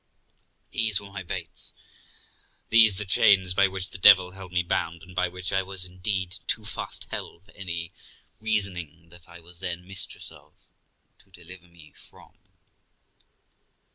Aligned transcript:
These 0.71 0.99
were 0.99 1.11
my 1.11 1.21
baits, 1.21 1.73
these 2.71 2.95
the 2.97 3.05
chains 3.05 3.53
by 3.53 3.67
which 3.67 3.91
the 3.91 3.99
devil 3.99 4.31
held 4.31 4.51
me 4.51 4.63
bound, 4.63 5.03
and 5.03 5.13
by 5.15 5.27
which 5.27 5.53
I 5.53 5.61
was 5.61 5.85
indeed 5.85 6.37
too 6.47 6.65
fast 6.65 7.05
held 7.11 7.45
for 7.45 7.51
any 7.51 7.93
reasoning 8.39 9.09
that 9.09 9.29
I 9.29 9.39
was 9.39 9.59
then 9.59 9.85
mistress 9.85 10.31
of 10.31 10.53
to 11.19 11.29
deliver 11.29 11.67
me 11.67 11.91
from. 11.95 12.33